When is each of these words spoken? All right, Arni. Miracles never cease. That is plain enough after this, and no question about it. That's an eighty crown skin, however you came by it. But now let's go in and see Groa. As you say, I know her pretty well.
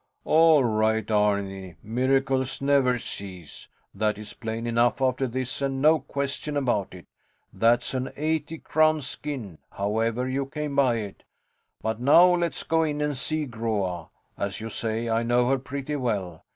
All 0.25 0.63
right, 0.63 1.11
Arni. 1.11 1.75
Miracles 1.83 2.59
never 2.59 2.97
cease. 2.97 3.67
That 3.93 4.17
is 4.17 4.33
plain 4.33 4.65
enough 4.65 4.99
after 4.99 5.27
this, 5.27 5.61
and 5.61 5.79
no 5.79 5.99
question 5.99 6.57
about 6.57 6.95
it. 6.95 7.05
That's 7.53 7.93
an 7.93 8.11
eighty 8.17 8.57
crown 8.57 9.01
skin, 9.01 9.59
however 9.69 10.27
you 10.27 10.47
came 10.47 10.75
by 10.75 10.95
it. 10.95 11.21
But 11.83 11.99
now 11.99 12.25
let's 12.35 12.63
go 12.63 12.81
in 12.81 12.99
and 12.99 13.15
see 13.15 13.45
Groa. 13.45 14.09
As 14.39 14.59
you 14.59 14.69
say, 14.69 15.07
I 15.07 15.21
know 15.21 15.47
her 15.49 15.59
pretty 15.59 15.95
well. 15.97 16.45